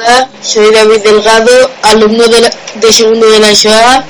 Hola, 0.00 0.30
soy 0.40 0.72
David 0.72 1.00
Delgado, 1.00 1.70
alumno 1.82 2.24
de, 2.26 2.92
segundo 2.92 3.28
de 3.28 3.38
la 3.38 3.54
SOA 3.54 4.02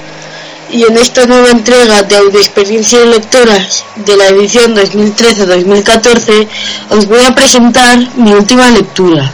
y 0.70 0.84
en 0.84 0.96
esta 0.96 1.26
nueva 1.26 1.50
entrega 1.50 2.04
de 2.04 2.16
audio 2.16 2.38
experiencias 2.38 3.06
lectoras 3.06 3.84
de 3.96 4.16
la 4.16 4.28
edición 4.28 4.76
2013-2014 4.76 6.46
os 6.90 7.06
voy 7.06 7.18
a 7.22 7.34
presentar 7.34 7.98
mi 8.14 8.32
última 8.32 8.70
lectura, 8.70 9.32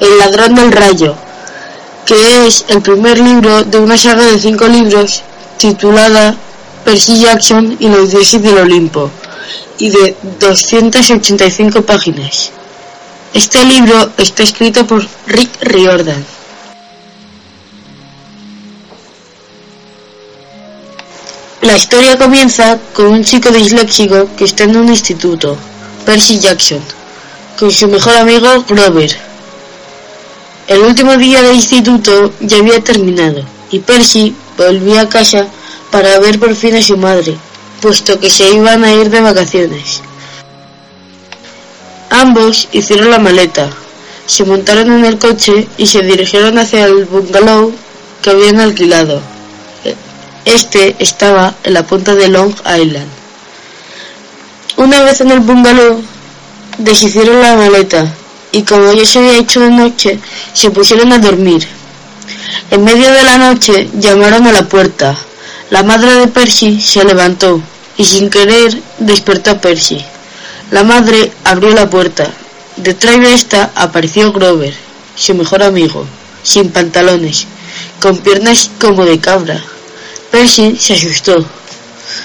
El 0.00 0.18
ladrón 0.18 0.56
del 0.56 0.72
rayo, 0.72 1.14
que 2.04 2.46
es 2.46 2.64
el 2.68 2.82
primer 2.82 3.20
libro 3.20 3.62
de 3.62 3.78
una 3.78 3.96
saga 3.96 4.26
de 4.26 4.40
cinco 4.40 4.66
libros 4.66 5.22
titulada 5.58 6.34
Percy 6.84 7.20
Jackson 7.20 7.76
y 7.78 7.88
los 7.88 8.10
dioses 8.10 8.42
del 8.42 8.58
Olimpo 8.58 9.10
y 9.78 9.90
de 9.90 10.16
285 10.40 11.82
páginas. 11.82 12.50
Este 13.34 13.64
libro 13.64 14.12
está 14.16 14.44
escrito 14.44 14.86
por 14.86 15.04
Rick 15.26 15.50
Riordan. 15.60 16.24
La 21.62 21.76
historia 21.76 22.16
comienza 22.16 22.78
con 22.92 23.06
un 23.06 23.24
chico 23.24 23.50
disléxico 23.50 24.28
que 24.36 24.44
está 24.44 24.62
en 24.62 24.76
un 24.76 24.88
instituto, 24.88 25.56
Percy 26.06 26.38
Jackson, 26.38 26.80
con 27.58 27.72
su 27.72 27.88
mejor 27.88 28.14
amigo 28.14 28.64
Grover. 28.68 29.18
El 30.68 30.82
último 30.82 31.16
día 31.16 31.42
del 31.42 31.56
instituto 31.56 32.32
ya 32.38 32.58
había 32.58 32.84
terminado 32.84 33.42
y 33.68 33.80
Percy 33.80 34.32
volvió 34.56 35.00
a 35.00 35.08
casa 35.08 35.48
para 35.90 36.20
ver 36.20 36.38
por 36.38 36.54
fin 36.54 36.76
a 36.76 36.82
su 36.82 36.96
madre, 36.96 37.36
puesto 37.80 38.20
que 38.20 38.30
se 38.30 38.48
iban 38.50 38.84
a 38.84 38.92
ir 38.92 39.10
de 39.10 39.20
vacaciones. 39.20 40.03
Ambos 42.24 42.68
hicieron 42.72 43.10
la 43.10 43.18
maleta, 43.18 43.68
se 44.24 44.44
montaron 44.44 44.90
en 44.94 45.04
el 45.04 45.18
coche 45.18 45.68
y 45.76 45.86
se 45.86 46.00
dirigieron 46.00 46.56
hacia 46.56 46.86
el 46.86 47.04
bungalow 47.04 47.70
que 48.22 48.30
habían 48.30 48.60
alquilado. 48.60 49.20
Este 50.46 50.96
estaba 51.00 51.54
en 51.62 51.74
la 51.74 51.82
punta 51.82 52.14
de 52.14 52.28
Long 52.28 52.54
Island. 52.60 53.10
Una 54.78 55.02
vez 55.02 55.20
en 55.20 55.32
el 55.32 55.40
bungalow, 55.40 56.02
deshicieron 56.78 57.42
la 57.42 57.56
maleta 57.56 58.10
y 58.52 58.62
como 58.62 58.90
ya 58.94 59.04
se 59.04 59.18
había 59.18 59.36
hecho 59.36 59.60
de 59.60 59.70
noche, 59.70 60.18
se 60.54 60.70
pusieron 60.70 61.12
a 61.12 61.18
dormir. 61.18 61.68
En 62.70 62.84
medio 62.84 63.10
de 63.12 63.22
la 63.22 63.36
noche 63.36 63.90
llamaron 63.98 64.46
a 64.46 64.52
la 64.52 64.66
puerta. 64.66 65.14
La 65.68 65.82
madre 65.82 66.14
de 66.14 66.28
Percy 66.28 66.80
se 66.80 67.04
levantó 67.04 67.60
y 67.98 68.04
sin 68.06 68.30
querer 68.30 68.80
despertó 68.98 69.50
a 69.50 69.60
Percy. 69.60 70.02
La 70.70 70.82
madre 70.82 71.30
abrió 71.44 71.70
la 71.70 71.90
puerta. 71.90 72.30
Detrás 72.76 73.20
de 73.20 73.34
esta 73.34 73.70
apareció 73.74 74.32
Grover, 74.32 74.74
su 75.14 75.34
mejor 75.34 75.62
amigo, 75.62 76.06
sin 76.42 76.70
pantalones, 76.70 77.46
con 78.00 78.18
piernas 78.18 78.70
como 78.80 79.04
de 79.04 79.20
cabra. 79.20 79.62
Percy 80.30 80.76
se 80.76 80.94
asustó. 80.94 81.44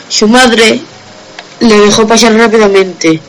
Su 0.07 0.27
madre 0.27 0.81
le 1.59 1.79
dejó 1.79 2.07
pasar 2.07 2.33
rápidamente. 2.33 3.21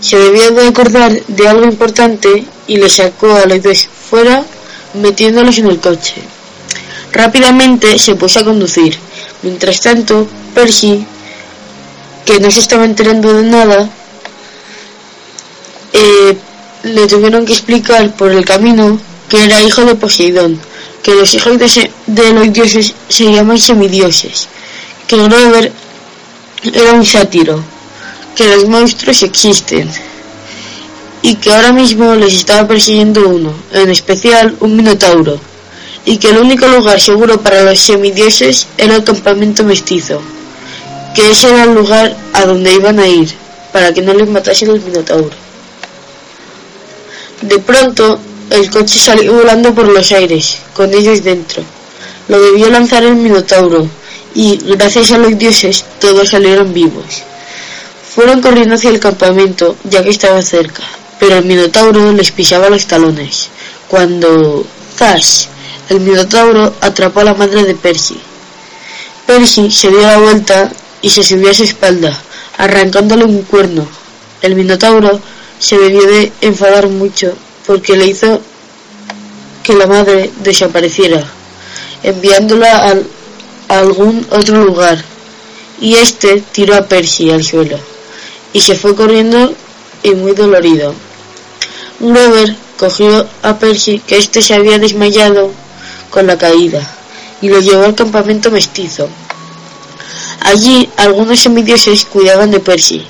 Se 0.00 0.16
debió 0.16 0.50
de 0.52 0.68
acordar 0.68 1.12
de 1.26 1.48
algo 1.48 1.64
importante 1.64 2.44
y 2.66 2.76
le 2.76 2.88
sacó 2.88 3.34
a 3.34 3.46
los 3.46 3.62
dos 3.62 3.88
fuera 4.10 4.44
metiéndolos 4.94 5.58
en 5.58 5.66
el 5.66 5.80
coche. 5.80 6.22
Rápidamente 7.12 7.98
se 7.98 8.14
puso 8.14 8.38
a 8.38 8.44
conducir. 8.44 8.96
Mientras 9.42 9.80
tanto, 9.80 10.28
Percy, 10.54 11.04
que 12.24 12.38
no 12.38 12.50
se 12.50 12.60
estaba 12.60 12.84
enterando 12.84 13.32
de 13.32 13.42
nada, 13.42 13.88
eh, 15.92 16.36
le 16.84 17.06
tuvieron 17.06 17.44
que 17.44 17.52
explicar 17.52 18.14
por 18.14 18.30
el 18.30 18.44
camino 18.44 18.98
que 19.28 19.44
era 19.44 19.62
hijo 19.62 19.84
de 19.84 19.94
Poseidón, 19.94 20.58
que 21.02 21.14
los 21.14 21.34
hijos 21.34 21.58
de, 21.58 22.32
los 22.32 22.52
dioses 22.52 22.94
se 23.08 23.32
llaman 23.32 23.58
semidioses, 23.58 24.48
que 25.06 25.16
Grover 25.16 25.72
era 26.62 26.92
un 26.92 27.04
sátiro, 27.04 27.62
que 28.34 28.46
los 28.48 28.68
monstruos 28.68 29.22
existen 29.22 29.90
y 31.20 31.34
que 31.36 31.52
ahora 31.52 31.72
mismo 31.72 32.14
les 32.14 32.34
estaba 32.34 32.68
persiguiendo 32.68 33.28
uno, 33.28 33.52
en 33.72 33.90
especial 33.90 34.56
un 34.60 34.76
minotauro, 34.76 35.38
y 36.04 36.16
que 36.16 36.30
el 36.30 36.38
único 36.38 36.66
lugar 36.68 37.00
seguro 37.00 37.40
para 37.40 37.64
los 37.64 37.80
semidioses 37.80 38.68
era 38.78 38.94
el 38.96 39.04
campamento 39.04 39.64
mestizo, 39.64 40.22
que 41.14 41.30
ese 41.30 41.48
era 41.48 41.64
el 41.64 41.74
lugar 41.74 42.16
a 42.32 42.46
donde 42.46 42.72
iban 42.72 42.98
a 42.98 43.08
ir, 43.08 43.34
para 43.72 43.92
que 43.92 44.02
no 44.02 44.14
les 44.14 44.28
matasen 44.28 44.70
el 44.70 44.80
minotauro. 44.80 45.47
De 47.42 47.58
pronto, 47.58 48.18
el 48.50 48.70
coche 48.70 48.98
salió 48.98 49.34
volando 49.34 49.74
por 49.74 49.88
los 49.88 50.10
aires, 50.12 50.58
con 50.74 50.92
ellos 50.92 51.22
dentro. 51.22 51.62
Lo 52.28 52.40
debió 52.40 52.68
lanzar 52.68 53.04
el 53.04 53.14
Minotauro, 53.14 53.88
y, 54.34 54.56
gracias 54.56 55.12
a 55.12 55.18
los 55.18 55.38
dioses, 55.38 55.84
todos 56.00 56.30
salieron 56.30 56.72
vivos. 56.72 57.22
Fueron 58.14 58.40
corriendo 58.40 58.74
hacia 58.74 58.90
el 58.90 59.00
campamento, 59.00 59.76
ya 59.84 60.02
que 60.02 60.10
estaba 60.10 60.42
cerca, 60.42 60.82
pero 61.20 61.36
el 61.36 61.44
Minotauro 61.44 62.12
les 62.12 62.32
pisaba 62.32 62.70
los 62.70 62.86
talones. 62.86 63.48
Cuando... 63.88 64.66
¡Cash! 64.96 65.46
El 65.88 66.00
Minotauro 66.00 66.74
atrapó 66.80 67.20
a 67.20 67.24
la 67.24 67.34
madre 67.34 67.64
de 67.64 67.74
Percy. 67.74 68.20
Percy 69.26 69.70
se 69.70 69.88
dio 69.88 70.00
la 70.00 70.18
vuelta 70.18 70.72
y 71.00 71.10
se 71.10 71.22
subió 71.22 71.50
a 71.50 71.54
su 71.54 71.62
espalda, 71.62 72.20
arrancándole 72.56 73.24
un 73.24 73.42
cuerno. 73.42 73.86
El 74.42 74.54
Minotauro 74.54 75.20
se 75.58 75.78
debió 75.78 76.06
de 76.06 76.32
enfadar 76.40 76.88
mucho 76.88 77.34
porque 77.66 77.96
le 77.96 78.06
hizo 78.06 78.40
que 79.62 79.74
la 79.74 79.86
madre 79.86 80.30
desapareciera, 80.42 81.22
enviándola 82.02 82.94
a 83.68 83.78
algún 83.78 84.26
otro 84.30 84.64
lugar, 84.64 85.04
y 85.80 85.94
este 85.96 86.42
tiró 86.52 86.74
a 86.74 86.86
Percy 86.86 87.30
al 87.30 87.44
suelo, 87.44 87.78
y 88.52 88.60
se 88.60 88.74
fue 88.74 88.94
corriendo 88.94 89.52
y 90.02 90.12
muy 90.12 90.32
dolorido. 90.32 90.94
Grover 92.00 92.56
cogió 92.78 93.26
a 93.42 93.58
Percy, 93.58 93.98
que 93.98 94.16
éste 94.16 94.40
se 94.40 94.54
había 94.54 94.78
desmayado 94.78 95.50
con 96.10 96.26
la 96.26 96.38
caída, 96.38 96.80
y 97.42 97.48
lo 97.48 97.60
llevó 97.60 97.84
al 97.84 97.94
campamento 97.94 98.50
mestizo. 98.50 99.08
Allí 100.40 100.88
algunos 100.96 101.40
semidioses 101.40 102.06
cuidaban 102.06 102.50
de 102.50 102.60
Percy. 102.60 103.04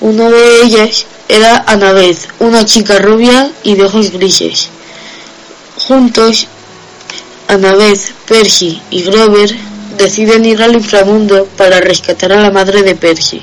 Uno 0.00 0.30
de 0.30 0.62
ellos 0.62 1.06
era 1.28 1.62
Annabeth, 1.66 2.28
una 2.38 2.64
chica 2.64 2.98
rubia 2.98 3.52
y 3.62 3.74
de 3.74 3.84
ojos 3.84 4.10
grises. 4.10 4.70
Juntos, 5.76 6.46
Annabeth, 7.48 8.12
Percy 8.26 8.80
y 8.90 9.02
Grover 9.02 9.54
deciden 9.98 10.46
ir 10.46 10.62
al 10.62 10.74
inframundo 10.74 11.46
para 11.56 11.80
rescatar 11.80 12.32
a 12.32 12.40
la 12.40 12.50
madre 12.50 12.82
de 12.82 12.94
Percy. 12.94 13.42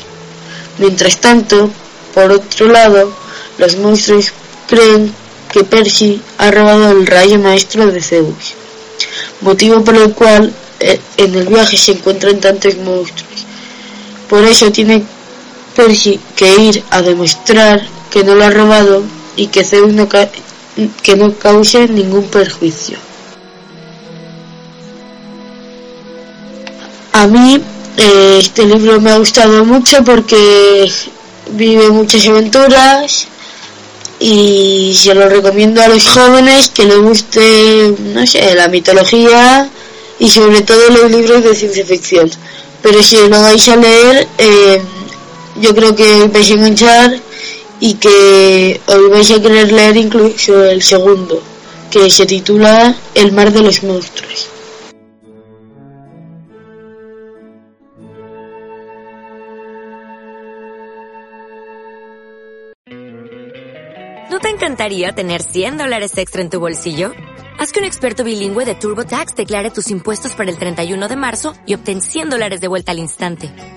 Mientras 0.80 1.18
tanto, 1.20 1.70
por 2.16 2.32
otro 2.32 2.68
lado, 2.70 3.14
los 3.60 3.78
monstruos 3.78 4.34
creen 4.68 5.14
que 5.52 5.64
Percy 5.64 6.22
ha 6.40 6.50
robado 6.50 6.90
el 6.92 7.06
rayo 7.06 7.38
maestro 7.38 7.86
de 7.92 8.02
Zeus, 8.02 8.56
motivo 9.42 9.84
por 9.84 9.96
el 9.96 10.14
cual 10.14 10.52
eh, 10.80 11.00
en 11.18 11.36
el 11.36 11.48
viaje 11.48 11.78
se 11.78 11.92
encuentran 11.92 12.40
tantos 12.40 12.76
monstruos. 12.78 13.46
Por 14.28 14.44
eso 14.44 14.72
tiene 14.72 15.04
Percy 15.78 16.20
que 16.36 16.56
ir 16.58 16.84
a 16.90 17.04
demostrar 17.04 17.88
que 18.10 18.24
no 18.24 18.34
lo 18.34 18.44
ha 18.44 18.50
robado 18.50 19.04
y 19.36 19.48
que 19.48 19.64
Zeus 19.64 19.94
no, 19.94 20.10
que 20.10 21.16
no 21.16 21.34
cause 21.38 21.88
ningún 21.88 22.26
perjuicio. 22.30 22.98
A 27.14 27.28
mí 27.28 27.62
eh, 27.98 28.40
este 28.40 28.66
libro 28.66 29.00
me 29.00 29.12
ha 29.12 29.18
gustado 29.20 29.64
mucho 29.66 30.04
porque 30.04 30.92
vive 31.52 31.90
muchas 31.92 32.28
aventuras 32.28 33.28
y 34.20 34.98
se 35.00 35.14
lo 35.14 35.30
recomiendo 35.30 35.80
a 35.82 35.88
los 35.90 36.08
jóvenes 36.08 36.70
que 36.70 36.86
les 36.86 36.98
guste, 36.98 37.94
no 38.16 38.26
sé, 38.26 38.56
la 38.56 38.68
mitología 38.68 39.70
y 40.18 40.28
sobre 40.28 40.62
todo 40.62 40.90
los 40.90 41.12
libros 41.12 41.44
de 41.44 41.54
ciencia 41.54 41.86
ficción. 41.86 42.32
Pero 42.82 43.04
si 43.04 43.18
lo 43.28 43.42
vais 43.42 43.68
a 43.70 43.76
leer, 43.76 44.28
eh, 44.40 44.82
yo 45.62 45.74
creo 45.76 45.96
que 45.96 46.28
vais 46.28 46.50
a 46.52 46.54
enganchar 46.54 47.20
y 47.80 47.96
que 47.96 48.80
os 48.88 49.10
vais 49.10 49.32
a 49.32 49.42
querer 49.42 49.72
leer 49.72 49.98
incluso 49.98 50.66
el 50.66 50.82
segundo, 50.82 51.42
que 51.92 52.10
se 52.10 52.26
titula 52.26 52.96
El 53.14 53.32
mar 53.32 53.52
de 53.52 53.62
los 53.62 53.84
monstruos. 53.84 54.50
¿No 64.30 64.40
te 64.40 64.50
encantaría 64.50 65.14
tener 65.14 65.42
100 65.42 65.78
dólares 65.78 66.18
extra 66.18 66.42
en 66.42 66.50
tu 66.50 66.60
bolsillo? 66.60 67.12
Haz 67.60 67.72
que 67.72 67.80
un 67.80 67.86
experto 67.86 68.24
bilingüe 68.24 68.66
de 68.66 68.76
TurboTax 68.76 69.36
declare 69.36 69.72
tus 69.72 69.90
impuestos 69.90 70.34
para 70.34 70.52
el 70.52 70.60
31 70.60 71.08
de 71.08 71.16
marzo 71.16 71.56
y 71.66 71.74
obtén 71.74 72.02
100 72.02 72.30
dólares 72.30 72.62
de 72.62 72.68
vuelta 72.68 72.92
al 72.92 73.00
instante. 73.00 73.77